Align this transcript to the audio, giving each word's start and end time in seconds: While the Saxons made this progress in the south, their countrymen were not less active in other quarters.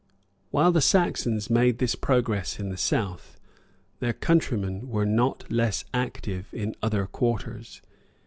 While 0.49 0.71
the 0.71 0.81
Saxons 0.81 1.47
made 1.51 1.77
this 1.77 1.93
progress 1.93 2.57
in 2.59 2.69
the 2.69 2.75
south, 2.75 3.39
their 3.99 4.13
countrymen 4.13 4.89
were 4.89 5.05
not 5.05 5.51
less 5.51 5.85
active 5.93 6.47
in 6.51 6.73
other 6.81 7.05
quarters. 7.05 7.83